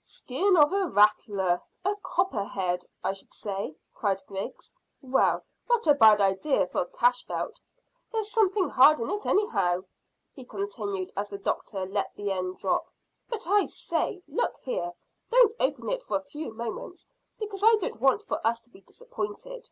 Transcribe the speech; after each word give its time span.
"Skin 0.00 0.56
of 0.56 0.72
a 0.72 0.86
rattler 0.88 1.60
a 1.84 1.94
copperhead, 1.96 2.86
I 3.04 3.12
should 3.12 3.34
say," 3.34 3.76
cried 3.92 4.22
Griggs. 4.26 4.72
"Well, 5.02 5.44
not 5.68 5.86
a 5.86 5.92
bad 5.92 6.18
idea 6.18 6.66
for 6.66 6.80
a 6.80 6.86
cash 6.86 7.24
belt. 7.24 7.60
There's 8.10 8.30
something 8.32 8.70
hard 8.70 9.00
in 9.00 9.10
it 9.10 9.26
anyhow," 9.26 9.82
he 10.32 10.46
continued, 10.46 11.12
as 11.14 11.28
the 11.28 11.36
doctor 11.36 11.84
let 11.84 12.10
the 12.16 12.30
end 12.32 12.56
drop. 12.56 12.90
"But 13.28 13.46
I 13.46 13.66
say, 13.66 14.22
look 14.26 14.56
here: 14.62 14.92
don't 15.30 15.52
open 15.60 15.90
it 15.90 16.02
for 16.02 16.16
a 16.16 16.22
few 16.24 16.54
moments, 16.54 17.06
because 17.38 17.62
I 17.62 17.76
don't 17.82 18.00
want 18.00 18.22
for 18.22 18.40
us 18.46 18.60
to 18.60 18.70
be 18.70 18.80
disappointed." 18.80 19.68